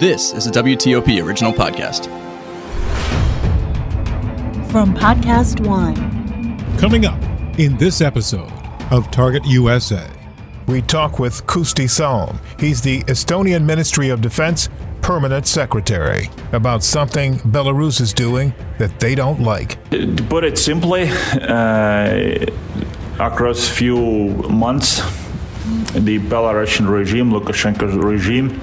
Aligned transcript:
This 0.00 0.32
is 0.32 0.46
a 0.46 0.50
WTOP 0.50 1.22
original 1.22 1.52
podcast. 1.52 2.06
From 4.72 4.94
Podcast 4.94 5.66
One. 5.66 5.94
Coming 6.78 7.04
up 7.04 7.22
in 7.58 7.76
this 7.76 8.00
episode 8.00 8.50
of 8.90 9.10
Target 9.10 9.44
USA. 9.44 10.08
We 10.66 10.80
talk 10.80 11.18
with 11.18 11.46
Kusti 11.46 11.86
Salm. 11.86 12.40
He's 12.58 12.80
the 12.80 13.02
Estonian 13.02 13.66
Ministry 13.66 14.08
of 14.08 14.22
Defense 14.22 14.70
Permanent 15.02 15.46
Secretary 15.46 16.30
about 16.52 16.82
something 16.82 17.34
Belarus 17.40 18.00
is 18.00 18.14
doing 18.14 18.54
that 18.78 19.00
they 19.00 19.14
don't 19.14 19.42
like. 19.42 19.76
To 19.90 20.16
put 20.30 20.44
it 20.44 20.56
simply, 20.56 21.10
uh, 21.42 22.46
across 23.18 23.68
few 23.68 24.28
months, 24.48 25.02
the 25.92 26.18
Belarusian 26.20 26.88
regime, 26.88 27.30
Lukashenko's 27.30 27.96
regime, 27.96 28.62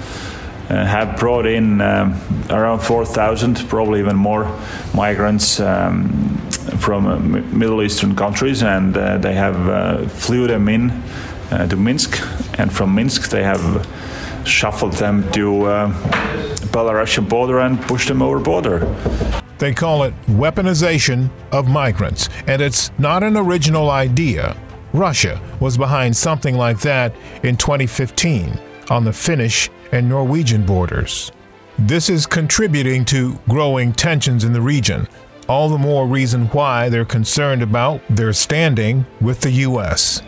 have 0.75 1.17
brought 1.17 1.45
in 1.45 1.81
um, 1.81 2.19
around 2.49 2.79
4,000, 2.79 3.67
probably 3.69 3.99
even 3.99 4.15
more, 4.15 4.45
migrants 4.93 5.59
um, 5.59 6.37
from 6.79 7.07
uh, 7.07 7.17
Middle 7.19 7.81
Eastern 7.81 8.15
countries, 8.15 8.63
and 8.63 8.97
uh, 8.97 9.17
they 9.17 9.33
have 9.33 9.69
uh, 9.69 10.07
flew 10.07 10.47
them 10.47 10.67
in 10.69 10.91
uh, 11.51 11.67
to 11.67 11.75
Minsk, 11.75 12.19
and 12.59 12.71
from 12.71 12.93
Minsk 12.93 13.29
they 13.29 13.43
have 13.43 13.87
shuffled 14.45 14.93
them 14.93 15.29
to 15.31 15.65
uh, 15.65 15.91
Belarusian 16.71 17.27
border 17.27 17.59
and 17.59 17.81
pushed 17.81 18.07
them 18.07 18.21
over 18.21 18.39
border. 18.39 18.79
They 19.57 19.73
call 19.73 20.03
it 20.03 20.13
weaponization 20.27 21.29
of 21.51 21.67
migrants, 21.67 22.29
and 22.45 22.61
it's 22.61 22.91
not 22.99 23.23
an 23.23 23.35
original 23.35 23.89
idea. 23.89 24.55
Russia 24.93 25.41
was 25.59 25.77
behind 25.77 26.15
something 26.15 26.55
like 26.55 26.79
that 26.81 27.15
in 27.43 27.57
2015 27.57 28.59
on 28.89 29.03
the 29.03 29.13
Finnish 29.13 29.69
and 29.91 30.07
Norwegian 30.07 30.65
borders. 30.65 31.31
This 31.79 32.09
is 32.09 32.25
contributing 32.25 33.05
to 33.05 33.39
growing 33.47 33.93
tensions 33.93 34.43
in 34.43 34.53
the 34.53 34.61
region, 34.61 35.07
all 35.47 35.69
the 35.69 35.77
more 35.77 36.07
reason 36.07 36.47
why 36.47 36.89
they're 36.89 37.05
concerned 37.05 37.61
about 37.61 38.01
their 38.09 38.33
standing 38.33 39.05
with 39.21 39.41
the 39.41 39.51
U.S. 39.51 40.21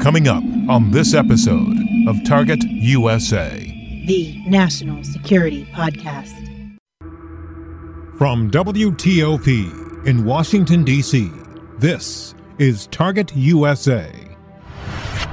Coming 0.00 0.28
up 0.28 0.42
on 0.68 0.90
this 0.90 1.14
episode 1.14 1.76
of 2.08 2.24
Target 2.24 2.62
USA, 2.64 3.58
the 4.06 4.42
National 4.46 5.04
Security 5.04 5.64
Podcast. 5.72 6.38
From 8.18 8.50
WTOP 8.50 10.06
in 10.06 10.24
Washington, 10.24 10.84
D.C., 10.84 11.30
this 11.78 12.34
is 12.58 12.86
Target 12.88 13.34
USA. 13.34 14.31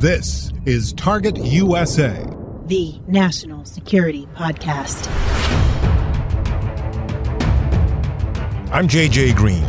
This 0.00 0.50
is 0.64 0.94
Target 0.94 1.36
USA, 1.36 2.24
the 2.64 2.98
National 3.06 3.66
Security 3.66 4.26
Podcast. 4.34 5.06
I'm 8.72 8.88
JJ 8.88 9.36
Green. 9.36 9.62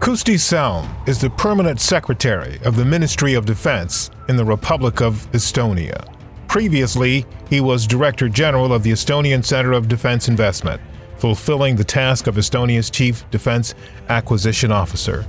Kusti 0.00 0.38
Salm 0.38 0.86
is 1.06 1.18
the 1.18 1.30
permanent 1.30 1.80
secretary 1.80 2.58
of 2.66 2.76
the 2.76 2.84
Ministry 2.84 3.32
of 3.32 3.46
Defense 3.46 4.10
in 4.28 4.36
the 4.36 4.44
Republic 4.44 5.00
of 5.00 5.26
Estonia. 5.32 6.14
Previously, 6.46 7.24
he 7.48 7.62
was 7.62 7.86
Director 7.86 8.28
General 8.28 8.70
of 8.70 8.82
the 8.82 8.92
Estonian 8.92 9.42
Center 9.42 9.72
of 9.72 9.88
Defense 9.88 10.28
Investment, 10.28 10.78
fulfilling 11.16 11.76
the 11.76 11.84
task 11.84 12.26
of 12.26 12.34
Estonia's 12.34 12.90
Chief 12.90 13.24
Defense 13.30 13.74
Acquisition 14.10 14.70
Officer. 14.70 15.24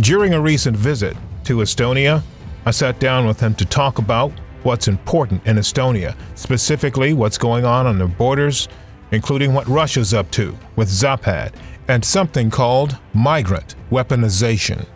During 0.00 0.32
a 0.32 0.40
recent 0.40 0.74
visit 0.74 1.18
to 1.44 1.58
Estonia, 1.58 2.22
I 2.66 2.70
sat 2.70 2.98
down 2.98 3.26
with 3.26 3.40
him 3.40 3.54
to 3.56 3.64
talk 3.66 3.98
about 3.98 4.32
what's 4.62 4.88
important 4.88 5.46
in 5.46 5.56
Estonia, 5.56 6.16
specifically 6.34 7.12
what's 7.12 7.36
going 7.36 7.66
on 7.66 7.86
on 7.86 7.98
the 7.98 8.06
borders, 8.06 8.68
including 9.10 9.52
what 9.52 9.68
Russia's 9.68 10.14
up 10.14 10.30
to 10.30 10.56
with 10.74 10.88
Zapad, 10.88 11.52
and 11.88 12.02
something 12.02 12.50
called 12.50 12.96
migrant 13.12 13.74
weaponization. 13.90 14.86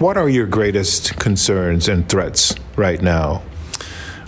What 0.00 0.16
are 0.16 0.28
your 0.28 0.46
greatest 0.46 1.16
concerns 1.20 1.88
and 1.88 2.08
threats 2.08 2.54
right 2.74 3.00
now? 3.00 3.42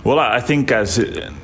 Well, 0.05 0.17
I 0.17 0.39
think 0.39 0.71
as 0.71 0.99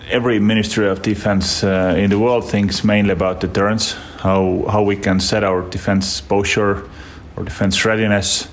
every 0.09 0.39
Ministry 0.39 0.87
of 0.87 1.01
Defense 1.01 1.65
uh, 1.65 1.95
in 1.97 2.09
the 2.09 2.17
world 2.17 2.49
thinks 2.49 2.83
mainly 2.85 3.11
about 3.11 3.41
deterrence, 3.41 3.91
how, 4.19 4.65
how 4.69 4.83
we 4.83 4.95
can 4.95 5.19
set 5.19 5.43
our 5.43 5.61
defense 5.69 6.21
posture, 6.21 6.89
or 7.35 7.43
defense 7.43 7.85
readiness, 7.85 8.47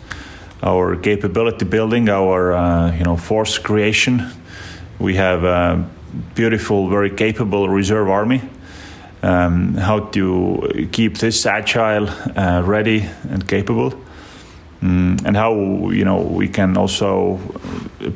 our 0.64 0.96
capability 0.96 1.66
building, 1.66 2.08
our 2.08 2.52
uh, 2.52 2.96
you 2.96 3.04
know 3.04 3.16
force 3.16 3.58
creation. 3.58 4.22
We 4.98 5.16
have 5.16 5.44
a 5.44 5.88
beautiful, 6.34 6.88
very 6.88 7.10
capable 7.10 7.68
reserve 7.68 8.08
army. 8.08 8.42
Um, 9.22 9.74
how 9.74 10.00
to 10.10 10.88
keep 10.92 11.18
this 11.18 11.46
agile, 11.46 12.08
uh, 12.36 12.62
ready, 12.64 13.08
and 13.30 13.48
capable, 13.48 13.92
mm, 14.82 15.24
and 15.24 15.36
how 15.36 15.54
you 15.90 16.04
know 16.04 16.20
we 16.20 16.48
can 16.48 16.76
also 16.76 17.38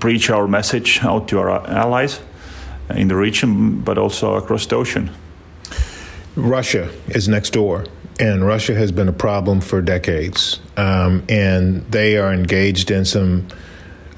preach 0.00 0.30
our 0.30 0.48
message 0.48 1.00
out 1.02 1.28
to 1.28 1.38
our 1.38 1.66
allies 1.66 2.20
in 2.90 3.08
the 3.08 3.16
region, 3.16 3.80
but 3.80 3.98
also 3.98 4.34
across 4.34 4.66
the 4.66 4.76
ocean. 4.76 5.10
Russia 6.36 6.88
is 7.08 7.28
next 7.28 7.50
door 7.50 7.84
and 8.20 8.44
Russia 8.44 8.74
has 8.74 8.92
been 8.92 9.08
a 9.08 9.12
problem 9.12 9.60
for 9.60 9.80
decades. 9.80 10.60
Um, 10.78 11.24
and 11.28 11.82
they 11.90 12.16
are 12.18 12.32
engaged 12.32 12.92
in 12.92 13.04
some 13.04 13.48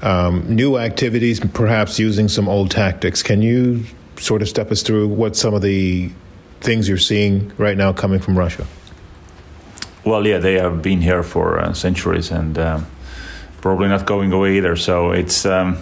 um, 0.03 0.45
new 0.47 0.77
activities, 0.77 1.39
perhaps 1.39 1.97
using 1.99 2.27
some 2.29 2.47
old 2.47 2.69
tactics. 2.69 3.23
Can 3.23 3.41
you 3.41 3.83
sort 4.17 4.43
of 4.43 4.47
step 4.47 4.71
us 4.71 4.83
through 4.83 5.07
what 5.07 5.35
some 5.35 5.55
of 5.55 5.63
the 5.63 6.11
things 6.59 6.87
you're 6.87 6.97
seeing 6.97 7.51
right 7.57 7.75
now 7.75 7.91
coming 7.91 8.19
from 8.19 8.37
Russia? 8.37 8.67
Well, 10.05 10.25
yeah, 10.25 10.37
they 10.37 10.53
have 10.59 10.81
been 10.81 11.01
here 11.01 11.23
for 11.23 11.59
uh, 11.59 11.73
centuries 11.73 12.31
and 12.31 12.57
um, 12.57 12.85
probably 13.61 13.87
not 13.87 14.05
going 14.05 14.31
away 14.31 14.57
either. 14.57 14.75
So 14.75 15.11
it's 15.11 15.45
um, 15.45 15.77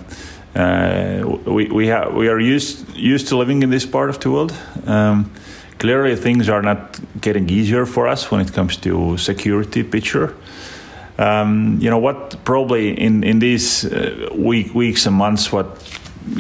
uh, 0.56 1.24
we 1.46 1.66
we, 1.68 1.86
we 2.12 2.28
are 2.28 2.40
used 2.40 2.96
used 2.96 3.28
to 3.30 3.38
living 3.38 3.64
in 3.64 3.70
this 3.70 3.86
part 3.86 4.10
of 4.10 4.20
the 4.20 4.32
world. 4.32 4.54
Um, 4.86 5.32
clearly 5.78 6.16
things 6.16 6.50
are 6.50 6.62
not 6.62 7.00
getting 7.22 7.50
easier 7.50 7.86
for 7.86 8.08
us 8.08 8.32
when 8.32 8.42
it 8.42 8.54
comes 8.54 8.78
to 8.78 9.18
security 9.18 9.84
picture. 9.84 10.36
Um, 11.20 11.78
you 11.82 11.90
know 11.90 11.98
what? 11.98 12.38
Probably 12.46 12.98
in 12.98 13.24
in 13.24 13.40
these 13.40 13.86
uh, 13.86 14.30
week, 14.34 14.74
weeks 14.74 15.06
and 15.06 15.16
months, 15.16 15.52
what 15.52 15.68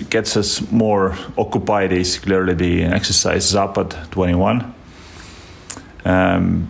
gets 0.09 0.38
us 0.38 0.62
more 0.72 1.17
occupied 1.38 1.91
is 1.91 2.17
clearly 2.17 2.53
the 2.53 2.84
exercise 2.84 3.53
Zapad 3.53 4.09
21. 4.12 4.73
Um, 6.06 6.68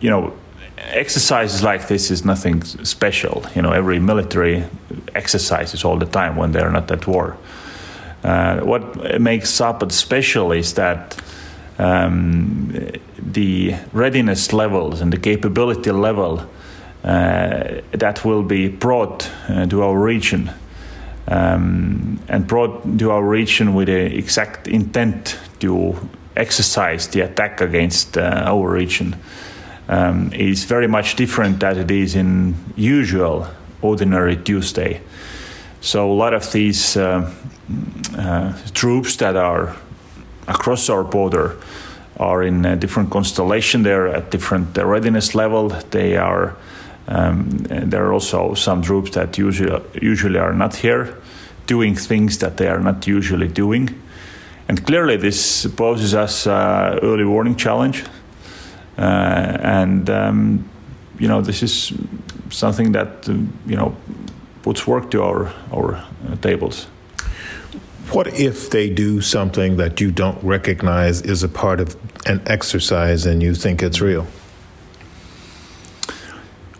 you 0.00 0.08
know, 0.08 0.32
exercises 0.78 1.62
like 1.62 1.88
this 1.88 2.10
is 2.10 2.24
nothing 2.24 2.62
special. 2.84 3.44
You 3.54 3.62
know, 3.62 3.72
every 3.72 3.98
military 4.00 4.64
exercises 5.14 5.84
all 5.84 5.98
the 5.98 6.06
time 6.06 6.36
when 6.36 6.52
they're 6.52 6.70
not 6.70 6.90
at 6.90 7.06
war. 7.06 7.36
Uh, 8.24 8.60
what 8.60 9.20
makes 9.20 9.50
Zapad 9.50 9.92
special 9.92 10.52
is 10.52 10.72
that 10.74 11.20
um, 11.78 12.90
the 13.18 13.74
readiness 13.92 14.54
levels 14.54 15.02
and 15.02 15.12
the 15.12 15.18
capability 15.18 15.90
level 15.90 16.46
that 17.02 18.24
will 18.24 18.42
be 18.42 18.68
brought 18.68 19.30
uh, 19.48 19.66
to 19.66 19.82
our 19.82 19.98
region 19.98 20.50
um, 21.28 22.20
and 22.28 22.46
brought 22.46 22.98
to 22.98 23.10
our 23.10 23.22
region 23.22 23.74
with 23.74 23.88
the 23.88 24.16
exact 24.16 24.68
intent 24.68 25.38
to 25.60 25.96
exercise 26.36 27.08
the 27.08 27.20
attack 27.20 27.60
against 27.60 28.16
uh, 28.16 28.42
our 28.46 28.70
region 28.70 29.16
um, 29.88 30.32
is 30.32 30.64
very 30.64 30.86
much 30.86 31.16
different 31.16 31.60
than 31.60 31.78
it 31.78 31.90
is 31.90 32.14
in 32.14 32.54
usual 32.76 33.46
ordinary 33.82 34.36
Tuesday. 34.36 35.00
So 35.80 36.10
a 36.10 36.14
lot 36.14 36.34
of 36.34 36.52
these 36.52 36.96
uh, 36.96 37.32
uh, 38.16 38.52
troops 38.74 39.16
that 39.16 39.36
are 39.36 39.76
across 40.46 40.88
our 40.90 41.04
border 41.04 41.56
are 42.18 42.42
in 42.42 42.64
a 42.66 42.76
different 42.76 43.10
constellation. 43.10 43.82
They're 43.82 44.08
at 44.08 44.30
different 44.30 44.76
readiness 44.76 45.34
level. 45.34 45.68
They 45.90 46.16
are. 46.16 46.56
Um, 47.10 47.48
there 47.68 48.06
are 48.06 48.12
also 48.12 48.54
some 48.54 48.82
troops 48.82 49.10
that 49.10 49.36
usually 49.36 49.82
usually 50.00 50.38
are 50.38 50.54
not 50.54 50.76
here, 50.76 51.16
doing 51.66 51.96
things 51.96 52.38
that 52.38 52.56
they 52.56 52.68
are 52.68 52.78
not 52.78 53.06
usually 53.06 53.48
doing, 53.48 54.00
and 54.68 54.86
clearly 54.86 55.16
this 55.16 55.66
poses 55.66 56.14
us 56.14 56.46
uh, 56.46 56.98
early 57.02 57.24
warning 57.24 57.56
challenge. 57.56 58.04
and 58.96 60.08
um, 60.10 60.64
you 61.18 61.28
know 61.28 61.42
this 61.42 61.62
is 61.62 61.92
something 62.50 62.92
that 62.92 63.28
uh, 63.28 63.32
you 63.66 63.76
know 63.76 63.94
puts 64.62 64.86
work 64.86 65.10
to 65.10 65.22
our 65.22 65.52
our 65.72 65.94
uh, 65.94 66.36
tables. 66.40 66.86
What 68.12 68.26
if 68.26 68.70
they 68.70 68.90
do 68.90 69.20
something 69.20 69.76
that 69.76 70.00
you 70.00 70.10
don't 70.10 70.42
recognize 70.42 71.22
is 71.22 71.44
a 71.44 71.48
part 71.48 71.80
of 71.80 71.96
an 72.26 72.40
exercise 72.46 73.24
and 73.24 73.42
you 73.42 73.54
think 73.54 73.82
it's 73.82 74.00
real? 74.00 74.26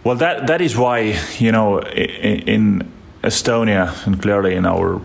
Well, 0.02 0.16
that 0.16 0.46
that 0.46 0.60
is 0.60 0.76
why 0.76 1.14
you 1.38 1.52
know 1.52 1.80
in, 1.82 2.90
Estonia 3.22 4.06
and 4.06 4.20
clearly 4.22 4.54
in 4.54 4.64
our 4.64 5.00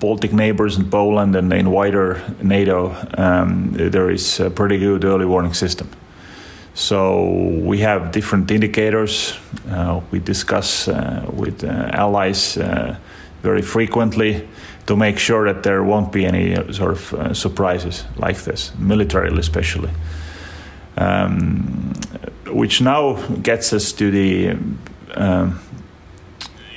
Baltic 0.00 0.32
neighbors 0.32 0.76
in 0.76 0.90
Poland 0.90 1.36
and 1.36 1.52
in 1.52 1.70
wider 1.70 2.20
NATO, 2.42 2.94
um, 3.16 3.72
there 3.72 4.10
is 4.10 4.40
a 4.40 4.50
pretty 4.50 4.78
good 4.78 5.04
early 5.04 5.24
warning 5.24 5.54
system. 5.54 5.88
So 6.74 7.24
we 7.64 7.78
have 7.78 8.10
different 8.10 8.50
indicators. 8.50 9.38
Uh, 9.70 10.00
we 10.10 10.18
discuss 10.18 10.88
uh, 10.88 11.24
with 11.32 11.64
uh, 11.64 11.90
allies 11.92 12.58
uh, 12.58 12.96
very 13.42 13.62
frequently 13.62 14.46
to 14.86 14.96
make 14.96 15.18
sure 15.18 15.52
that 15.52 15.62
there 15.62 15.82
won't 15.84 16.12
be 16.12 16.26
any 16.26 16.56
sort 16.72 16.92
of 16.92 17.14
uh, 17.14 17.32
surprises 17.32 18.04
like 18.16 18.42
this, 18.42 18.72
militarily 18.78 19.38
especially. 19.38 19.90
Um, 20.98 21.92
which 22.56 22.80
now 22.80 23.14
gets 23.42 23.72
us 23.74 23.92
to 23.92 24.10
the 24.10 24.56
um, 25.14 25.60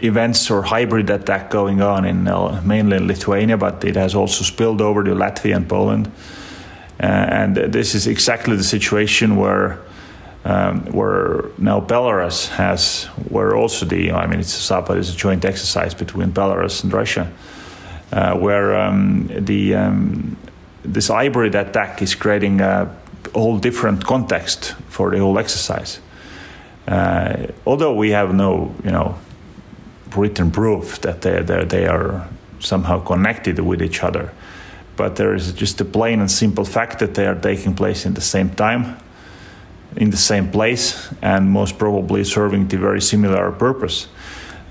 events 0.01 0.51
or 0.51 0.61
hybrid 0.61 1.09
attack 1.09 1.49
going 1.49 1.81
on 1.81 2.03
in 2.03 2.27
uh, 2.27 2.61
mainly 2.65 2.97
in 2.97 3.07
Lithuania, 3.07 3.57
but 3.57 3.83
it 3.85 3.95
has 3.95 4.13
also 4.13 4.43
spilled 4.43 4.81
over 4.81 5.03
to 5.05 5.11
Latvia 5.11 5.55
and 5.55 5.67
Poland. 5.69 6.11
Uh, 7.01 7.05
and 7.05 7.55
this 7.55 7.95
is 7.95 8.07
exactly 8.07 8.57
the 8.57 8.63
situation 8.63 9.37
where 9.37 9.79
um, 10.45 10.85
where 10.91 11.45
now 11.57 11.79
Belarus 11.79 12.47
has, 12.49 13.05
where 13.29 13.55
also 13.55 13.85
the, 13.85 14.11
I 14.11 14.25
mean, 14.25 14.39
it's 14.39 14.71
a 14.71 14.93
is 14.93 15.13
a 15.13 15.15
joint 15.15 15.45
exercise 15.45 15.93
between 15.93 16.31
Belarus 16.31 16.83
and 16.83 16.91
Russia, 16.91 17.31
uh, 18.11 18.37
where 18.37 18.75
um, 18.75 19.27
the 19.27 19.75
um, 19.75 20.37
this 20.83 21.07
hybrid 21.07 21.55
attack 21.55 22.01
is 22.01 22.15
creating 22.15 22.61
a 22.61 22.98
whole 23.33 23.57
different 23.57 24.05
context 24.05 24.75
for 24.87 25.11
the 25.11 25.19
whole 25.19 25.39
exercise. 25.39 25.99
Uh, 26.87 27.47
although 27.65 27.93
we 27.93 28.11
have 28.11 28.33
no, 28.33 28.73
you 28.83 28.91
know, 28.91 29.15
written 30.15 30.51
proof 30.51 30.99
that 31.01 31.21
they 31.21 31.43
they 31.63 31.85
are 31.87 32.27
somehow 32.59 32.99
connected 32.99 33.59
with 33.59 33.81
each 33.81 34.03
other, 34.03 34.31
but 34.95 35.15
there 35.15 35.35
is 35.35 35.53
just 35.53 35.81
a 35.81 35.85
plain 35.85 36.19
and 36.19 36.31
simple 36.31 36.65
fact 36.65 36.99
that 36.99 37.13
they 37.13 37.27
are 37.27 37.39
taking 37.39 37.75
place 37.75 38.05
in 38.05 38.13
the 38.13 38.21
same 38.21 38.49
time 38.49 38.97
in 39.95 40.11
the 40.11 40.17
same 40.17 40.49
place 40.51 41.09
and 41.21 41.49
most 41.49 41.77
probably 41.77 42.23
serving 42.23 42.67
the 42.67 42.77
very 42.77 43.01
similar 43.01 43.51
purpose. 43.51 44.07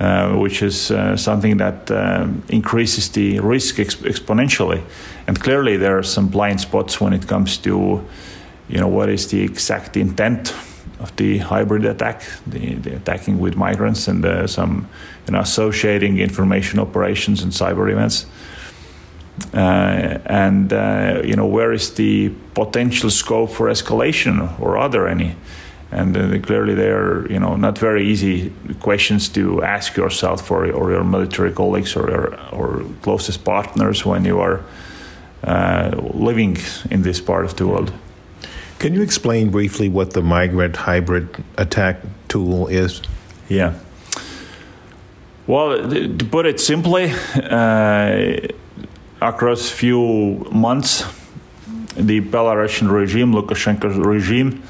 Uh, 0.00 0.36
which 0.36 0.62
is 0.62 0.92
uh, 0.92 1.16
something 1.16 1.56
that 1.56 1.90
uh, 1.90 2.24
increases 2.50 3.08
the 3.08 3.40
risk 3.40 3.78
exp- 3.78 4.08
exponentially. 4.08 4.80
And 5.26 5.40
clearly, 5.40 5.76
there 5.76 5.98
are 5.98 6.04
some 6.04 6.28
blind 6.28 6.60
spots 6.60 7.00
when 7.00 7.12
it 7.12 7.26
comes 7.26 7.58
to, 7.58 8.04
you 8.68 8.78
know, 8.78 8.88
what 8.88 9.08
is 9.08 9.28
the 9.28 9.42
exact 9.42 9.96
intent 9.96 10.54
of 11.00 11.14
the 11.16 11.38
hybrid 11.38 11.84
attack, 11.84 12.22
the, 12.46 12.74
the 12.74 12.96
attacking 12.96 13.38
with 13.38 13.56
migrants, 13.56 14.08
and 14.08 14.24
uh, 14.24 14.46
some, 14.46 14.88
you 15.26 15.32
know, 15.32 15.40
associating 15.40 16.18
information 16.18 16.78
operations 16.78 17.42
and 17.42 17.52
cyber 17.52 17.90
events. 17.90 18.26
Uh, 19.54 20.18
and 20.26 20.72
uh, 20.72 21.22
you 21.24 21.36
know 21.36 21.46
where 21.46 21.72
is 21.72 21.94
the 21.94 22.28
potential 22.54 23.08
scope 23.08 23.48
for 23.50 23.68
escalation 23.68 24.60
or 24.60 24.76
are 24.76 24.88
there 24.88 25.06
any 25.06 25.36
and 25.92 26.16
uh, 26.16 26.38
clearly 26.40 26.74
they 26.74 26.90
are 26.90 27.24
you 27.30 27.38
know 27.38 27.54
not 27.54 27.78
very 27.78 28.04
easy 28.04 28.52
questions 28.80 29.28
to 29.28 29.62
ask 29.62 29.96
yourself 29.96 30.50
or, 30.50 30.70
or 30.72 30.90
your 30.90 31.04
military 31.04 31.52
colleagues 31.52 31.96
or 31.96 32.10
your 32.10 32.40
or 32.50 32.84
closest 33.02 33.44
partners 33.44 34.04
when 34.04 34.24
you 34.24 34.40
are 34.40 34.60
uh, 35.44 35.92
living 36.14 36.56
in 36.90 37.02
this 37.02 37.20
part 37.20 37.44
of 37.44 37.54
the 37.56 37.66
world 37.66 37.92
can 38.78 38.94
you 38.94 39.02
explain 39.02 39.50
briefly 39.50 39.88
what 39.88 40.12
the 40.12 40.22
migrant 40.22 40.76
hybrid 40.76 41.28
attack 41.56 42.00
tool 42.28 42.68
is? 42.68 43.02
Yeah. 43.48 43.74
Well 45.46 45.88
to 45.90 46.24
put 46.30 46.46
it 46.46 46.60
simply 46.60 47.12
uh, 47.34 48.36
across 49.20 49.70
few 49.70 50.46
months, 50.52 51.04
the 51.96 52.20
Belarusian 52.20 52.90
regime, 52.90 53.32
Lukashenko's 53.32 53.96
regime, 53.96 54.62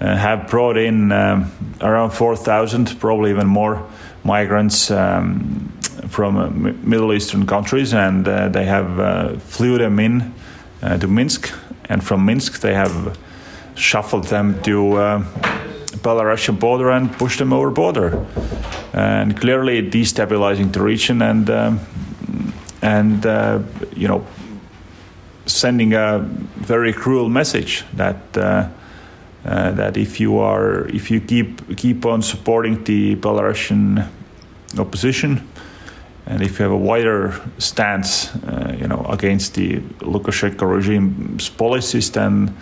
uh, 0.00 0.16
have 0.16 0.48
brought 0.48 0.76
in 0.76 1.12
um, 1.12 1.52
around 1.80 2.10
4,000, 2.10 2.98
probably 2.98 3.30
even 3.30 3.46
more, 3.46 3.86
migrants 4.24 4.90
um, 4.90 5.68
from 6.08 6.36
uh, 6.36 6.48
Middle 6.50 7.12
Eastern 7.12 7.46
countries, 7.46 7.92
and 7.92 8.26
uh, 8.26 8.48
they 8.48 8.64
have 8.64 8.98
uh, 8.98 9.38
flew 9.38 9.78
them 9.78 9.98
in 9.98 10.34
uh, 10.82 10.96
to 10.98 11.06
Minsk, 11.06 11.52
and 11.86 12.02
from 12.02 12.24
Minsk 12.24 12.60
they 12.60 12.74
have 12.74 13.18
shuffled 13.74 14.24
them 14.24 14.60
to 14.62 14.96
uh, 14.96 15.22
Belarusian 16.02 16.58
border 16.58 16.90
and 16.90 17.12
pushed 17.12 17.38
them 17.38 17.52
over 17.52 17.70
border, 17.70 18.26
and 18.92 19.38
clearly 19.38 19.82
destabilizing 19.82 20.72
the 20.72 20.82
region 20.82 21.22
and. 21.22 21.50
Um, 21.50 21.80
and 22.84 23.24
uh, 23.24 23.60
you 23.96 24.06
know 24.06 24.24
sending 25.46 25.94
a 25.94 26.18
very 26.56 26.92
cruel 26.92 27.28
message 27.28 27.84
that 27.94 28.16
uh, 28.36 28.68
uh, 29.44 29.70
that 29.72 29.96
if 29.96 30.20
you 30.20 30.38
are 30.38 30.86
if 30.88 31.10
you 31.10 31.20
keep 31.20 31.76
keep 31.76 32.04
on 32.06 32.22
supporting 32.22 32.84
the 32.84 33.16
Belarusian 33.16 34.06
opposition 34.78 35.48
and 36.26 36.42
if 36.42 36.58
you 36.58 36.64
have 36.64 36.72
a 36.72 36.84
wider 36.92 37.40
stance 37.58 38.34
uh, 38.36 38.76
you 38.78 38.86
know 38.86 39.04
against 39.08 39.54
the 39.54 39.80
Lukashenko 40.00 40.66
regime's 40.76 41.48
policies 41.48 42.10
then 42.10 42.54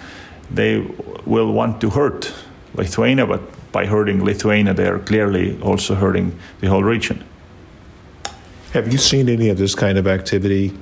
they 0.55 0.79
will 1.27 1.53
want 1.53 1.81
to 1.81 1.91
hurt 1.91 2.33
Lithuania 2.75 3.27
but 3.27 3.41
by 3.73 3.87
hurting 3.87 4.25
Lithuania 4.25 4.75
they 4.75 4.87
are 4.87 4.99
clearly 4.99 5.61
also 5.63 5.95
hurting 5.95 6.39
the 6.61 6.69
whole 6.69 6.85
region 6.85 7.25
have 8.73 8.91
you 8.91 8.97
seen 8.97 9.29
any 9.29 9.51
of 9.51 9.59
this 9.59 9.75
kind 9.75 9.99
of 9.99 10.07
activity 10.07 10.73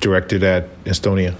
directed 0.00 0.42
at 0.42 0.84
Estonia? 0.84 1.34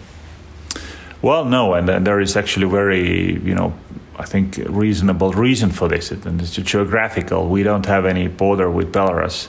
Well, 1.21 1.45
no, 1.45 1.75
and, 1.75 1.91
and 1.91 2.07
there 2.07 2.21
is 2.21 2.37
actually 2.37 2.69
very, 2.69 3.39
you 3.41 3.55
know, 3.55 3.75
I 4.19 4.25
think 4.25 4.57
reasonable 4.67 5.33
reason 5.33 5.71
for 5.71 5.87
this, 5.87 6.11
and 6.11 6.41
it's 6.41 6.53
geographical. 6.53 7.49
We 7.49 7.63
don't 7.65 7.85
have 7.85 8.07
any 8.07 8.29
border 8.29 8.71
with 8.71 8.93
Belarus, 8.93 9.49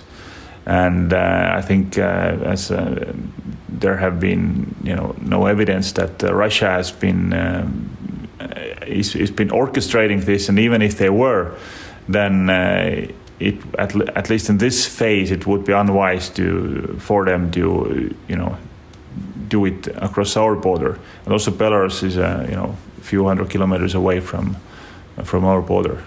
and 0.66 1.14
uh, 1.14 1.54
I 1.56 1.62
think 1.62 1.98
uh, 1.98 2.38
as 2.44 2.72
uh, 2.72 3.14
there 3.68 3.98
have 3.98 4.20
been, 4.20 4.76
you 4.84 4.96
know, 4.96 5.16
no 5.22 5.46
evidence 5.46 5.92
that 5.94 6.24
uh, 6.24 6.34
Russia 6.34 6.70
has 6.70 6.92
been 6.92 7.34
um, 7.34 7.90
is, 8.86 9.16
is 9.16 9.32
been 9.32 9.50
orchestrating 9.50 10.26
this, 10.26 10.50
and 10.50 10.60
even 10.60 10.82
if 10.82 10.98
they 10.98 11.10
were, 11.10 11.56
then 12.08 12.50
uh, 12.50 13.08
it 13.40 13.56
at, 13.78 13.96
at 14.18 14.30
least 14.30 14.50
in 14.50 14.58
this 14.58 14.86
phase 14.86 15.32
it 15.32 15.48
would 15.48 15.64
be 15.64 15.72
unwise 15.72 16.30
to 16.30 16.96
for 17.00 17.26
them 17.26 17.50
to 17.52 18.16
you 18.28 18.36
know 18.36 18.58
do 19.48 19.66
it 19.66 19.88
across 19.98 20.36
our 20.38 20.56
border. 20.56 21.00
And 21.26 21.34
also 21.34 21.52
Belarus 21.52 22.04
is 22.04 22.16
you 22.16 22.56
know 22.56 22.76
a 22.98 23.02
few 23.02 23.26
hundred 23.26 23.50
kilometers 23.50 23.96
away 23.96 24.20
from 24.20 24.58
from 25.24 25.46
our 25.46 25.62
border 25.62 26.04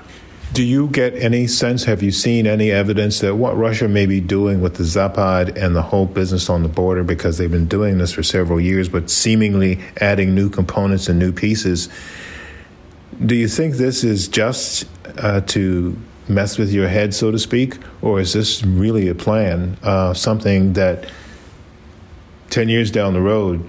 do 0.53 0.63
you 0.63 0.89
get 0.89 1.15
any 1.15 1.47
sense 1.47 1.85
have 1.85 2.03
you 2.03 2.11
seen 2.11 2.47
any 2.47 2.71
evidence 2.71 3.21
that 3.21 3.37
what 3.37 3.57
Russia 3.57 3.89
may 3.89 4.07
be 4.07 4.21
doing 4.21 4.61
with 4.61 4.75
the 4.75 4.85
Zapad 4.85 5.57
and 5.57 5.75
the 5.75 5.83
whole 5.83 6.07
business 6.07 6.51
on 6.51 6.63
the 6.63 6.69
border 6.69 7.03
because 7.03 7.39
they've 7.39 7.51
been 7.51 7.67
doing 7.67 7.99
this 7.99 8.13
for 8.13 8.23
several 8.23 8.61
years 8.61 8.89
but 8.89 9.11
seemingly 9.11 9.81
adding 10.01 10.35
new 10.35 10.51
components 10.51 11.09
and 11.09 11.19
new 11.19 11.33
pieces 11.33 11.89
do 13.25 13.35
you 13.35 13.49
think 13.49 13.77
this 13.77 14.05
is 14.05 14.27
just 14.27 14.87
uh, 15.19 15.41
to 15.43 15.97
mess 16.29 16.59
with 16.59 16.73
your 16.73 16.89
head, 16.89 17.15
so 17.15 17.31
to 17.31 17.39
speak, 17.39 17.77
or 18.01 18.21
is 18.21 18.33
this 18.33 18.65
really 18.65 19.09
a 19.09 19.15
plan? 19.15 19.77
Uh, 19.83 20.15
something 20.15 20.73
that 20.75 21.11
10 22.51 22.69
years 22.69 22.91
down 22.91 23.15
the 23.15 23.21
road, 23.21 23.65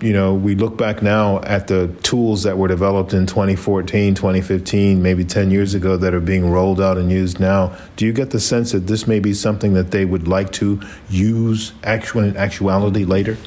you 0.00 0.12
know, 0.12 0.34
we 0.34 0.54
look 0.54 0.76
back 0.76 1.02
now 1.02 1.40
at 1.40 1.68
the 1.68 1.88
tools 2.02 2.42
that 2.42 2.58
were 2.58 2.68
developed 2.68 3.14
in 3.14 3.26
2014, 3.26 4.14
2015, 4.14 5.02
maybe 5.02 5.24
10 5.24 5.50
years 5.50 5.74
ago 5.74 5.96
that 5.96 6.12
are 6.12 6.20
being 6.20 6.50
rolled 6.50 6.80
out 6.80 6.98
and 6.98 7.10
used 7.10 7.40
now. 7.40 7.74
Do 7.96 8.04
you 8.04 8.12
get 8.12 8.30
the 8.30 8.40
sense 8.40 8.72
that 8.72 8.88
this 8.88 9.06
may 9.06 9.20
be 9.20 9.32
something 9.32 9.72
that 9.72 9.92
they 9.92 10.04
would 10.04 10.28
like 10.28 10.52
to 10.52 10.80
use 11.08 11.72
actual 11.82 12.24
in 12.24 12.36
actuality 12.36 13.04
later? 13.04 13.38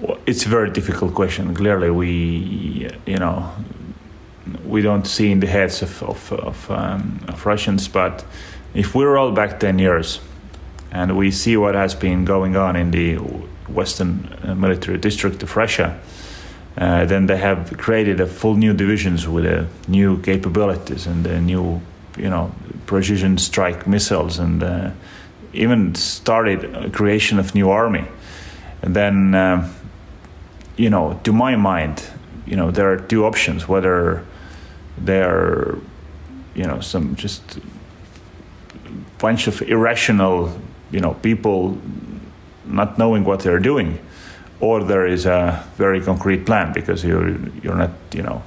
Well, 0.00 0.18
it's 0.26 0.46
a 0.46 0.48
very 0.48 0.70
difficult 0.70 1.14
question. 1.14 1.54
Clearly, 1.54 1.90
we, 1.90 2.90
you 3.04 3.18
know, 3.18 3.52
we 4.64 4.80
don't 4.80 5.06
see 5.06 5.30
in 5.32 5.40
the 5.40 5.46
heads 5.46 5.82
of 5.82 6.02
of, 6.02 6.32
of, 6.32 6.70
um, 6.70 7.20
of 7.28 7.44
Russians. 7.44 7.88
But 7.88 8.24
if 8.74 8.94
we 8.94 9.04
roll 9.04 9.32
back 9.32 9.60
ten 9.60 9.78
years 9.78 10.20
and 10.90 11.16
we 11.16 11.30
see 11.30 11.56
what 11.56 11.74
has 11.74 11.94
been 11.94 12.24
going 12.24 12.56
on 12.56 12.76
in 12.76 12.90
the 12.90 13.18
western 13.68 14.28
uh, 14.44 14.54
military 14.54 14.98
district 14.98 15.42
of 15.42 15.56
Russia, 15.56 15.98
Uh, 16.78 17.06
then 17.06 17.26
they 17.26 17.38
have 17.38 17.64
created 17.78 18.20
a 18.20 18.26
full 18.26 18.54
new 18.54 18.74
divisions 18.74 19.26
with 19.26 19.46
uh, 19.46 19.64
new 19.88 20.20
capabilities 20.20 21.06
and 21.06 21.26
uh, 21.26 21.40
new, 21.40 21.80
you 22.18 22.28
know, 22.28 22.50
precision 22.84 23.38
strike 23.38 23.86
missiles, 23.86 24.38
and 24.38 24.62
uh, 24.62 24.90
even 25.54 25.94
started 25.94 26.92
creation 26.92 27.38
of 27.38 27.54
new 27.54 27.70
army. 27.70 28.04
And 28.82 28.94
then, 28.94 29.34
um, 29.34 29.70
you 30.76 30.90
know, 30.90 31.18
to 31.22 31.32
my 31.32 31.56
mind, 31.56 32.02
you 32.46 32.56
know, 32.56 32.70
there 32.70 32.92
are 32.92 33.00
two 33.08 33.24
options: 33.24 33.66
whether 33.68 34.20
they 35.04 35.22
are, 35.22 35.78
you 36.54 36.64
know, 36.64 36.80
some 36.82 37.14
just 37.16 37.58
bunch 39.18 39.48
of 39.48 39.62
irrational, 39.62 40.50
you 40.92 41.00
know, 41.00 41.14
people 41.22 41.78
not 42.66 42.98
knowing 42.98 43.24
what 43.24 43.40
they're 43.40 43.60
doing 43.60 43.98
or 44.60 44.82
there 44.82 45.06
is 45.06 45.26
a 45.26 45.64
very 45.76 46.00
concrete 46.00 46.46
plan 46.46 46.72
because 46.72 47.04
you're 47.04 47.36
you're 47.62 47.76
not 47.76 47.90
you 48.12 48.22
know 48.22 48.42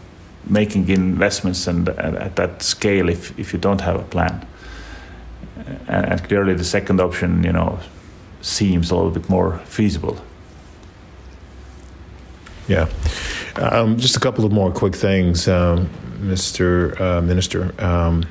making 0.48 0.90
investments 0.90 1.68
and, 1.68 1.90
at 1.90 2.36
that 2.36 2.64
scale 2.64 3.10
if, 3.10 3.38
if 3.38 3.54
you 3.54 3.60
don't 3.60 3.82
have 3.82 3.96
a 3.96 4.04
plan. 4.04 4.46
And, 5.88 6.06
and, 6.06 6.24
clearly 6.24 6.54
the 6.56 6.64
second 6.64 7.00
option 7.00 7.44
you 7.44 7.52
know 7.52 7.80
seems 8.42 8.90
a 8.92 8.96
little 8.96 9.12
bit 9.12 9.30
more 9.30 9.60
feasible. 9.66 10.18
Yeah. 12.68 12.88
Um, 13.56 13.98
just 13.98 14.16
a 14.16 14.20
couple 14.20 14.46
of 14.46 14.52
more 14.52 14.72
quick 14.72 14.96
things 14.96 15.48
um, 15.48 15.90
mr 16.22 17.00
uh, 17.00 17.22
minister. 17.22 17.74
Um, 17.84 18.26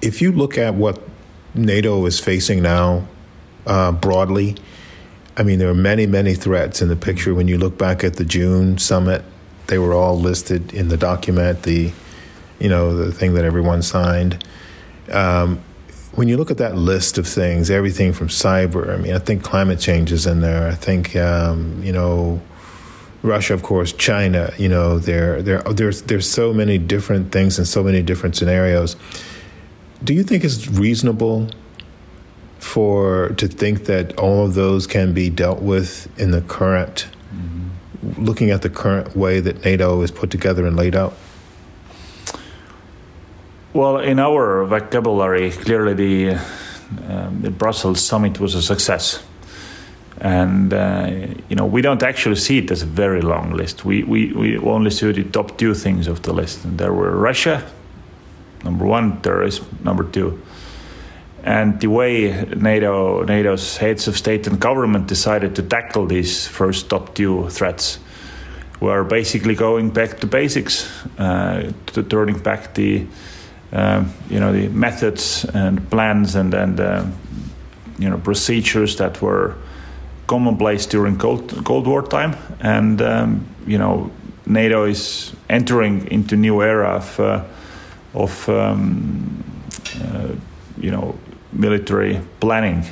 if 0.00 0.22
you 0.22 0.32
look 0.32 0.56
at 0.56 0.74
what 0.74 1.02
nato 1.54 2.06
is 2.06 2.20
facing 2.20 2.62
now 2.62 3.06
uh, 3.66 3.92
broadly 3.92 4.56
I 5.36 5.42
mean, 5.42 5.58
there 5.58 5.68
are 5.68 5.74
many, 5.74 6.06
many 6.06 6.34
threats 6.34 6.82
in 6.82 6.88
the 6.88 6.96
picture. 6.96 7.34
When 7.34 7.48
you 7.48 7.56
look 7.56 7.78
back 7.78 8.04
at 8.04 8.16
the 8.16 8.24
June 8.24 8.76
summit, 8.78 9.24
they 9.68 9.78
were 9.78 9.94
all 9.94 10.18
listed 10.18 10.74
in 10.74 10.88
the 10.88 10.96
document, 10.96 11.62
the, 11.62 11.92
you 12.58 12.68
know, 12.68 12.94
the 12.94 13.12
thing 13.12 13.34
that 13.34 13.44
everyone 13.44 13.82
signed. 13.82 14.44
Um, 15.10 15.60
when 16.14 16.28
you 16.28 16.36
look 16.36 16.50
at 16.50 16.58
that 16.58 16.76
list 16.76 17.16
of 17.16 17.26
things, 17.26 17.70
everything 17.70 18.12
from 18.12 18.28
cyber, 18.28 18.92
I 18.92 18.98
mean, 18.98 19.14
I 19.14 19.18
think 19.18 19.42
climate 19.42 19.80
change 19.80 20.12
is 20.12 20.26
in 20.26 20.42
there. 20.42 20.68
I 20.68 20.74
think, 20.74 21.16
um, 21.16 21.82
you 21.82 21.92
know, 21.92 22.42
Russia, 23.22 23.54
of 23.54 23.62
course, 23.62 23.92
China, 23.94 24.52
you 24.58 24.68
know, 24.68 24.98
there, 24.98 25.40
there, 25.40 25.62
there's, 25.62 26.02
there's 26.02 26.28
so 26.28 26.52
many 26.52 26.76
different 26.76 27.32
things 27.32 27.56
and 27.56 27.66
so 27.66 27.82
many 27.82 28.02
different 28.02 28.36
scenarios. 28.36 28.96
Do 30.04 30.12
you 30.12 30.24
think 30.24 30.44
it's 30.44 30.68
reasonable 30.68 31.48
for 32.62 33.30
to 33.30 33.48
think 33.48 33.86
that 33.86 34.16
all 34.16 34.46
of 34.46 34.54
those 34.54 34.86
can 34.86 35.12
be 35.12 35.28
dealt 35.28 35.60
with 35.60 36.08
in 36.18 36.30
the 36.30 36.40
current, 36.40 37.08
mm-hmm. 37.34 38.24
looking 38.24 38.50
at 38.50 38.62
the 38.62 38.70
current 38.70 39.16
way 39.16 39.40
that 39.40 39.64
NATO 39.64 40.00
is 40.02 40.12
put 40.12 40.30
together 40.30 40.64
and 40.64 40.76
laid 40.76 40.94
out? 40.94 41.14
Well, 43.74 43.98
in 43.98 44.20
our 44.20 44.64
vocabulary, 44.64 45.50
clearly 45.50 45.94
the, 45.94 46.40
um, 47.08 47.42
the 47.42 47.50
Brussels 47.50 48.00
summit 48.00 48.38
was 48.38 48.54
a 48.54 48.62
success. 48.62 49.22
And, 50.20 50.72
uh, 50.72 51.10
you 51.48 51.56
know, 51.56 51.66
we 51.66 51.82
don't 51.82 52.02
actually 52.02 52.36
see 52.36 52.58
it 52.58 52.70
as 52.70 52.82
a 52.82 52.86
very 52.86 53.22
long 53.22 53.54
list. 53.54 53.84
We, 53.84 54.04
we, 54.04 54.32
we 54.32 54.56
only 54.58 54.90
see 54.90 55.10
the 55.10 55.24
top 55.24 55.58
two 55.58 55.74
things 55.74 56.06
of 56.06 56.22
the 56.22 56.32
list. 56.32 56.64
And 56.64 56.78
there 56.78 56.92
were 56.92 57.10
Russia, 57.10 57.68
number 58.62 58.86
one, 58.86 59.20
terrorism, 59.20 59.66
number 59.82 60.04
two. 60.04 60.40
And 61.44 61.80
the 61.80 61.88
way 61.88 62.46
NATO, 62.56 63.24
NATO's 63.24 63.76
heads 63.76 64.06
of 64.06 64.16
state 64.16 64.46
and 64.46 64.60
government 64.60 65.08
decided 65.08 65.56
to 65.56 65.62
tackle 65.62 66.06
these 66.06 66.46
first 66.46 66.88
top 66.88 67.14
two 67.14 67.48
threats 67.48 67.98
were 68.80 69.04
basically 69.04 69.54
going 69.54 69.90
back 69.90 70.18
to 70.20 70.26
basics, 70.26 71.04
uh, 71.18 71.72
to 71.86 72.02
turning 72.02 72.38
back 72.38 72.74
the, 72.74 73.06
uh, 73.72 74.04
you 74.28 74.40
know, 74.40 74.52
the 74.52 74.68
methods 74.68 75.44
and 75.54 75.88
plans 75.90 76.34
and 76.34 76.54
and 76.54 76.80
uh, 76.80 77.04
you 77.98 78.10
know 78.10 78.18
procedures 78.18 78.96
that 78.96 79.22
were 79.22 79.54
commonplace 80.26 80.86
during 80.86 81.18
Cold, 81.18 81.64
Cold 81.64 81.86
War 81.86 82.02
time, 82.02 82.36
and 82.60 83.00
um, 83.00 83.46
you 83.66 83.78
know 83.78 84.10
NATO 84.46 84.84
is 84.84 85.32
entering 85.48 86.06
into 86.10 86.36
new 86.36 86.62
era 86.62 86.96
of 86.96 87.20
uh, 87.20 87.44
of 88.14 88.48
um, 88.48 89.44
uh, 90.02 90.28
you 90.78 90.90
know 90.90 91.16
military 91.52 92.20
planning 92.40 92.84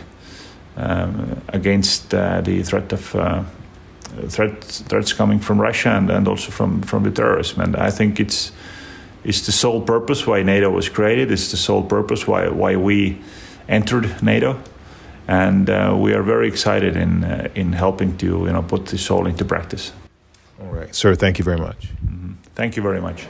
um, 0.76 1.40
against 1.48 2.14
uh, 2.14 2.40
the 2.40 2.62
threat 2.62 2.92
of 2.92 3.14
uh, 3.14 3.44
threats 4.28 4.80
threats 4.80 5.12
coming 5.12 5.38
from 5.38 5.60
Russia 5.60 5.90
and, 5.90 6.10
and 6.10 6.28
also 6.28 6.50
from 6.50 6.82
from 6.82 7.02
the 7.02 7.10
terrorism. 7.10 7.60
And 7.60 7.76
I 7.76 7.90
think 7.90 8.20
it's 8.20 8.52
it's 9.24 9.46
the 9.46 9.52
sole 9.52 9.80
purpose 9.80 10.26
why 10.26 10.42
NATO 10.42 10.70
was 10.70 10.88
created. 10.88 11.30
It's 11.30 11.50
the 11.50 11.56
sole 11.56 11.82
purpose 11.82 12.26
why 12.26 12.48
why 12.48 12.76
we 12.76 13.18
entered 13.68 14.22
NATO, 14.22 14.58
and 15.28 15.68
uh, 15.68 15.96
we 15.98 16.14
are 16.14 16.22
very 16.22 16.48
excited 16.48 16.96
in 16.96 17.24
uh, 17.24 17.48
in 17.54 17.72
helping 17.72 18.16
to 18.18 18.26
you 18.26 18.52
know 18.52 18.62
put 18.62 18.86
this 18.86 19.10
all 19.10 19.26
into 19.26 19.44
practice. 19.44 19.92
All 20.60 20.72
right, 20.72 20.94
sir. 20.94 21.14
Thank 21.14 21.38
you 21.38 21.44
very 21.44 21.58
much. 21.58 21.88
Mm-hmm. 22.04 22.32
Thank 22.54 22.76
you 22.76 22.82
very 22.82 23.00
much. 23.00 23.26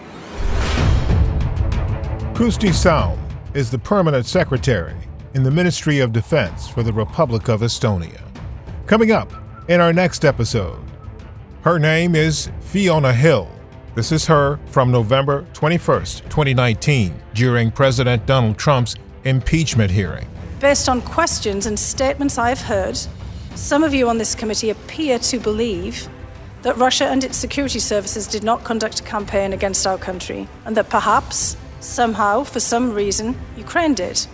Kusti 2.35 2.73
Salm 2.73 3.19
is 3.55 3.71
the 3.71 3.79
permanent 3.79 4.25
secretary 4.25 4.95
in 5.35 5.43
the 5.45 5.51
Ministry 5.51 6.01
of 6.01 6.13
Defense 6.13 6.69
for 6.69 6.83
the 6.83 6.93
Republic 6.93 7.49
of 7.49 7.61
Estonia. 7.61 8.21
Coming 8.87 9.13
up 9.13 9.33
in 9.69 9.81
our 9.81 9.93
next 9.93 10.25
episode, 10.25 10.81
her 11.63 11.79
name 11.79 12.17
is 12.17 12.51
Fiona 12.61 13.13
Hill. 13.13 13.49
This 13.95 14.11
is 14.13 14.27
her 14.27 14.59
from 14.67 14.91
November 14.91 15.47
21st, 15.53 16.23
2019, 16.25 17.15
during 17.35 17.71
President 17.71 18.27
Donald 18.27 18.59
Trump's 18.59 18.97
impeachment 19.25 19.91
hearing. 19.91 20.27
Based 20.59 20.89
on 20.89 21.03
questions 21.03 21.67
and 21.67 21.79
statements 21.79 22.39
I've 22.39 22.61
heard, 22.61 22.99
some 23.55 23.85
of 23.85 23.95
you 23.95 24.09
on 24.09 24.19
this 24.19 24.35
committee 24.35 24.71
appear 24.71 25.19
to 25.21 25.39
believe 25.39 26.09
that 26.63 26.77
Russia 26.77 27.07
and 27.07 27.23
its 27.25 27.37
security 27.37 27.79
services 27.79 28.27
did 28.27 28.43
not 28.43 28.65
conduct 28.65 29.01
a 29.01 29.03
campaign 29.03 29.53
against 29.53 29.87
our 29.87 29.97
country, 29.97 30.49
and 30.65 30.77
that 30.77 30.91
perhaps, 30.91 31.57
somehow, 31.81 32.43
for 32.43 32.61
some 32.61 32.93
reason, 32.93 33.39
Ukraine 33.57 33.95
did. 33.95 34.27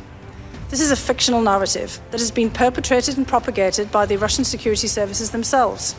This 0.68 0.80
is 0.80 0.90
a 0.90 0.96
fictional 0.96 1.42
narrative 1.42 2.00
that 2.10 2.18
has 2.18 2.32
been 2.32 2.50
perpetrated 2.50 3.16
and 3.16 3.26
propagated 3.26 3.92
by 3.92 4.04
the 4.04 4.16
Russian 4.16 4.44
security 4.44 4.88
services 4.88 5.30
themselves. 5.30 5.94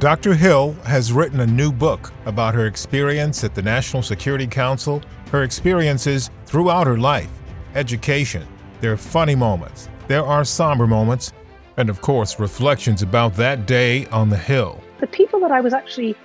Dr. 0.00 0.34
Hill 0.34 0.72
has 0.84 1.12
written 1.12 1.38
a 1.38 1.46
new 1.46 1.70
book 1.70 2.12
about 2.26 2.52
her 2.56 2.66
experience 2.66 3.44
at 3.44 3.54
the 3.54 3.62
National 3.62 4.02
Security 4.02 4.48
Council, 4.48 5.00
her 5.30 5.44
experiences 5.44 6.30
throughout 6.46 6.88
her 6.88 6.98
life, 6.98 7.30
education. 7.76 8.44
There 8.80 8.92
are 8.92 8.96
funny 8.96 9.36
moments, 9.36 9.88
there 10.08 10.24
are 10.24 10.44
somber 10.44 10.88
moments, 10.88 11.32
and 11.76 11.88
of 11.88 12.00
course, 12.00 12.40
reflections 12.40 13.02
about 13.02 13.36
that 13.36 13.66
day 13.66 14.06
on 14.06 14.30
the 14.30 14.36
Hill. 14.36 14.82
The 14.98 15.06
people 15.06 15.38
that 15.40 15.52
I 15.52 15.60
was 15.60 15.72
actually 15.72 16.16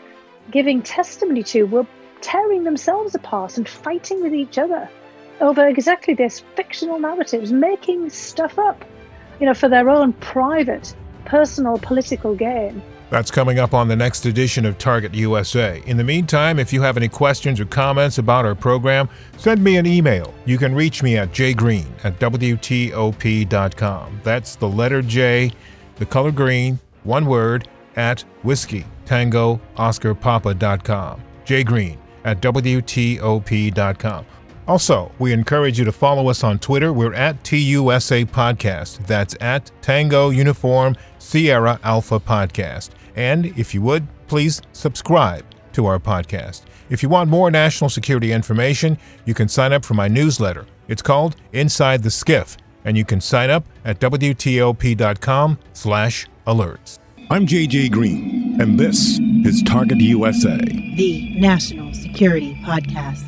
giving 0.49 0.81
testimony 0.81 1.43
to 1.43 1.65
were 1.65 1.85
tearing 2.21 2.63
themselves 2.63 3.13
apart 3.13 3.57
and 3.57 3.69
fighting 3.69 4.23
with 4.23 4.33
each 4.33 4.57
other 4.57 4.89
over 5.41 5.67
exactly 5.67 6.13
this 6.13 6.41
fictional 6.55 6.99
narratives, 6.99 7.51
making 7.51 8.09
stuff 8.09 8.57
up, 8.59 8.83
you 9.39 9.45
know, 9.45 9.53
for 9.53 9.69
their 9.69 9.89
own 9.89 10.13
private, 10.13 10.95
personal 11.25 11.77
political 11.77 12.35
gain. 12.35 12.81
That's 13.09 13.31
coming 13.31 13.57
up 13.57 13.73
on 13.73 13.87
the 13.87 13.95
next 13.95 14.25
edition 14.25 14.65
of 14.65 14.77
Target 14.77 15.13
USA. 15.13 15.81
In 15.85 15.95
the 15.95 16.03
meantime, 16.03 16.59
if 16.59 16.73
you 16.73 16.81
have 16.81 16.97
any 16.97 17.07
questions 17.07 17.57
or 17.59 17.65
comments 17.65 18.17
about 18.17 18.43
our 18.45 18.55
program, 18.55 19.07
send 19.37 19.63
me 19.63 19.77
an 19.77 19.85
email. 19.85 20.33
You 20.45 20.57
can 20.57 20.75
reach 20.75 21.01
me 21.01 21.15
at 21.17 21.31
jgreen 21.31 21.87
at 22.03 22.19
WTOP.com. 22.19 23.01
That's 24.23 24.55
the 24.57 24.67
letter 24.67 25.01
J, 25.01 25.53
the 25.95 26.05
color 26.05 26.33
green, 26.33 26.79
one 27.03 27.25
word, 27.27 27.69
at 27.95 28.21
whiskey, 28.43 28.85
tango, 29.05 29.61
oscar, 29.77 30.13
papa.com. 30.13 31.23
jgreen 31.45 31.97
at 32.25 32.41
WTOP.com. 32.41 34.25
Also, 34.67 35.11
we 35.17 35.31
encourage 35.31 35.79
you 35.79 35.85
to 35.85 35.91
follow 35.93 36.29
us 36.29 36.43
on 36.43 36.59
Twitter. 36.59 36.91
We're 36.91 37.13
at 37.13 37.41
TUSA 37.43 38.25
Podcast. 38.25 39.07
That's 39.07 39.35
at 39.39 39.71
Tango 39.81 40.29
Uniform 40.29 40.97
Sierra 41.19 41.79
Alpha 41.83 42.19
Podcast. 42.19 42.89
And 43.15 43.45
if 43.57 43.73
you 43.73 43.81
would, 43.83 44.07
please 44.27 44.61
subscribe 44.73 45.45
to 45.71 45.85
our 45.85 45.99
podcast. 45.99 46.63
If 46.89 47.01
you 47.01 47.07
want 47.09 47.29
more 47.29 47.49
national 47.49 47.89
security 47.89 48.31
information, 48.31 48.97
you 49.25 49.33
can 49.33 49.47
sign 49.47 49.71
up 49.71 49.85
for 49.85 49.93
my 49.93 50.07
newsletter. 50.09 50.65
It's 50.87 51.01
called 51.01 51.35
Inside 51.53 52.03
the 52.03 52.11
Skiff, 52.11 52.57
and 52.83 52.97
you 52.97 53.05
can 53.05 53.21
sign 53.21 53.49
up 53.49 53.65
at 53.85 53.99
WTOP.com 53.99 55.59
slash 55.73 56.27
alerts. 56.45 56.99
I'm 57.29 57.45
JJ 57.45 57.91
Green, 57.91 58.59
and 58.61 58.79
this 58.79 59.19
is 59.45 59.61
Target 59.63 59.99
USA, 59.99 60.57
the 60.57 61.35
National 61.37 61.93
Security 61.93 62.55
Podcast. 62.63 63.23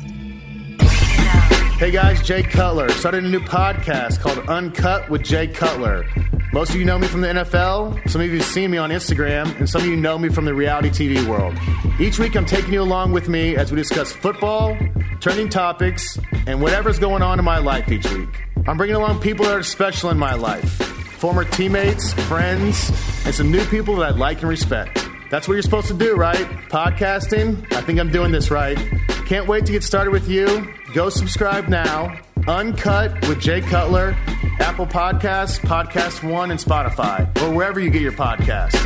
Hey 1.80 1.90
guys, 1.90 2.20
Jay 2.20 2.42
Cutler. 2.42 2.90
Starting 2.90 3.24
a 3.24 3.28
new 3.30 3.40
podcast 3.40 4.20
called 4.20 4.38
Uncut 4.50 5.08
with 5.08 5.22
Jay 5.22 5.46
Cutler. 5.46 6.04
Most 6.52 6.72
of 6.72 6.76
you 6.76 6.84
know 6.84 6.98
me 6.98 7.06
from 7.06 7.22
the 7.22 7.28
NFL, 7.28 8.06
some 8.06 8.20
of 8.20 8.26
you 8.26 8.36
have 8.36 8.44
seen 8.44 8.70
me 8.70 8.76
on 8.76 8.90
Instagram, 8.90 9.58
and 9.58 9.66
some 9.66 9.80
of 9.80 9.86
you 9.86 9.96
know 9.96 10.18
me 10.18 10.28
from 10.28 10.44
the 10.44 10.52
reality 10.52 10.90
TV 10.90 11.26
world. 11.26 11.56
Each 11.98 12.18
week, 12.18 12.36
I'm 12.36 12.44
taking 12.44 12.74
you 12.74 12.82
along 12.82 13.12
with 13.12 13.30
me 13.30 13.56
as 13.56 13.72
we 13.72 13.78
discuss 13.78 14.12
football, 14.12 14.76
trending 15.20 15.48
topics, 15.48 16.18
and 16.46 16.60
whatever's 16.60 16.98
going 16.98 17.22
on 17.22 17.38
in 17.38 17.46
my 17.46 17.56
life 17.56 17.90
each 17.90 18.12
week. 18.12 18.28
I'm 18.66 18.76
bringing 18.76 18.96
along 18.96 19.20
people 19.20 19.46
that 19.46 19.54
are 19.54 19.62
special 19.62 20.10
in 20.10 20.18
my 20.18 20.34
life 20.34 20.70
former 21.18 21.44
teammates, 21.44 22.12
friends, 22.12 22.90
and 23.24 23.34
some 23.34 23.50
new 23.50 23.64
people 23.68 23.96
that 23.96 24.12
I 24.12 24.14
like 24.14 24.40
and 24.40 24.50
respect. 24.50 25.08
That's 25.30 25.48
what 25.48 25.54
you're 25.54 25.62
supposed 25.62 25.88
to 25.88 25.94
do, 25.94 26.14
right? 26.14 26.46
Podcasting. 26.68 27.72
I 27.72 27.80
think 27.80 27.98
I'm 27.98 28.10
doing 28.10 28.32
this 28.32 28.50
right. 28.50 28.76
Can't 29.24 29.46
wait 29.46 29.64
to 29.64 29.72
get 29.72 29.82
started 29.82 30.10
with 30.10 30.28
you. 30.28 30.74
Go 30.92 31.08
subscribe 31.08 31.68
now. 31.68 32.18
Uncut 32.48 33.28
with 33.28 33.38
Jay 33.40 33.60
Cutler, 33.60 34.16
Apple 34.58 34.86
Podcasts, 34.86 35.58
Podcast 35.60 36.28
One, 36.28 36.50
and 36.50 36.58
Spotify, 36.58 37.26
or 37.42 37.54
wherever 37.54 37.78
you 37.78 37.90
get 37.90 38.02
your 38.02 38.12
podcasts. 38.12 38.78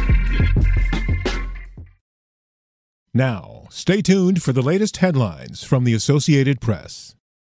Now, 3.12 3.68
stay 3.70 4.02
tuned 4.02 4.42
for 4.42 4.52
the 4.52 4.62
latest 4.62 4.96
headlines 4.96 5.62
from 5.62 5.84
the 5.84 5.94
Associated 5.94 6.60
Press. 6.60 7.13